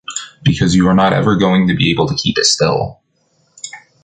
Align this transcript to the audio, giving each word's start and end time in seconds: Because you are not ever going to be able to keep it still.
Because 0.41 0.73
you 0.73 0.87
are 0.87 0.95
not 0.95 1.13
ever 1.13 1.35
going 1.35 1.67
to 1.67 1.75
be 1.75 1.91
able 1.91 2.07
to 2.07 2.15
keep 2.15 2.39
it 2.39 2.45
still. 2.45 3.01